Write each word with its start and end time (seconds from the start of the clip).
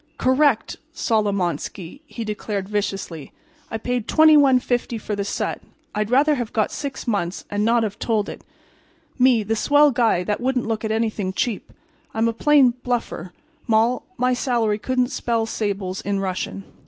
"Correct, 0.17 0.77
Solomonski!" 0.95 2.01
he 2.07 2.23
declared, 2.23 2.67
viciously. 2.67 3.33
"I 3.69 3.77
paid 3.77 4.07
$21.50 4.07 4.99
for 4.99 5.15
the 5.15 5.23
set. 5.23 5.61
I'd 5.93 6.09
rather 6.09 6.33
have 6.33 6.51
got 6.51 6.71
six 6.71 7.05
months 7.05 7.45
and 7.51 7.63
not 7.63 7.83
have 7.83 7.99
told 7.99 8.27
it. 8.27 8.43
Me, 9.19 9.43
the 9.43 9.55
swell 9.55 9.91
guy 9.91 10.23
that 10.23 10.41
wouldn't 10.41 10.65
look 10.67 10.83
at 10.83 10.89
anything 10.91 11.33
cheap! 11.33 11.71
I'm 12.15 12.27
a 12.27 12.33
plain 12.33 12.71
bluffer. 12.81 13.31
Moll—my 13.67 14.33
salary 14.33 14.79
couldn't 14.79 15.09
spell 15.09 15.45
sables 15.45 16.01
in 16.01 16.19
Russian." 16.19 16.63